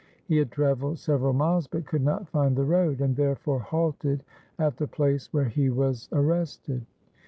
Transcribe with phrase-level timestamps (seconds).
[0.25, 4.23] He had travelled several miles but could not find the road, and therefore halted
[4.57, 6.87] at the place where he was arrested.